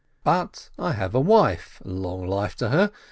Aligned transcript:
But 0.23 0.71
I 0.79 0.93
have 0.93 1.13
a 1.13 1.19
wife 1.19 1.79
(long 1.85 2.25
life 2.25 2.55
to 2.55 2.69
her!) 2.69 2.91